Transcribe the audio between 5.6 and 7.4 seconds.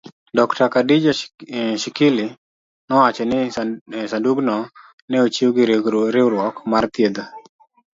riwruok mar thiedho